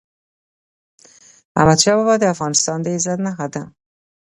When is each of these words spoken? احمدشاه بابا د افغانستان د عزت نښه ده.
احمدشاه 1.59 1.95
بابا 1.97 2.15
د 2.19 2.25
افغانستان 2.33 2.77
د 2.81 2.87
عزت 2.95 3.19
نښه 3.25 3.47
ده. 3.53 3.63